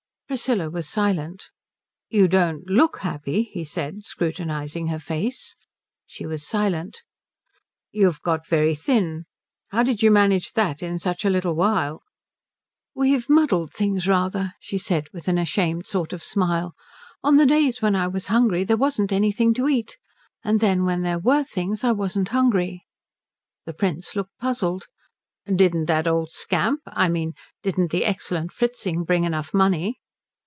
Priscilla 0.31 0.69
was 0.69 0.87
silent. 0.87 1.49
"You 2.09 2.29
don't 2.29 2.65
look 2.69 2.99
happy," 2.99 3.43
he 3.43 3.65
said, 3.65 4.05
scrutinizing 4.05 4.87
her 4.87 4.97
face. 4.97 5.57
She 6.05 6.25
was 6.25 6.47
silent. 6.47 7.01
"You've 7.91 8.21
got 8.21 8.47
very 8.47 8.73
thin. 8.73 9.25
How 9.71 9.83
did 9.83 10.01
you 10.01 10.09
manage 10.09 10.53
that 10.53 10.81
in 10.81 10.99
such 10.99 11.25
a 11.25 11.29
little 11.29 11.57
while?" 11.57 12.01
"We've 12.95 13.27
muddled 13.27 13.73
things 13.73 14.07
rather," 14.07 14.53
she 14.61 14.77
said 14.77 15.09
with 15.11 15.27
an 15.27 15.37
ashamed 15.37 15.85
sort 15.85 16.13
of 16.13 16.23
smile. 16.23 16.75
"On 17.21 17.35
the 17.35 17.45
days 17.45 17.81
when 17.81 17.97
I 17.97 18.07
was 18.07 18.27
hungry 18.27 18.63
there 18.63 18.77
wasn't 18.77 19.11
anything 19.11 19.53
to 19.55 19.67
eat, 19.67 19.97
and 20.45 20.61
then 20.61 20.85
when 20.85 21.01
there 21.01 21.19
were 21.19 21.43
things 21.43 21.83
I 21.83 21.91
wasn't 21.91 22.29
hungry." 22.29 22.85
The 23.65 23.73
Prince 23.73 24.15
looked 24.15 24.37
puzzled. 24.39 24.87
"Didn't 25.45 25.87
that 25.87 26.07
old 26.07 26.31
scamp 26.31 26.79
I 26.87 27.09
mean 27.09 27.33
didn't 27.63 27.91
the 27.91 28.05
excellent 28.05 28.53
Fritzing 28.53 29.03
bring 29.03 29.25
enough 29.25 29.53
money?" 29.53 29.97